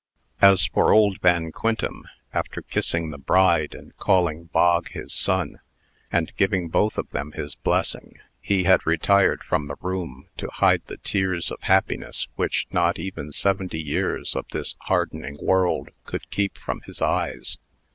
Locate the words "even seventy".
12.97-13.79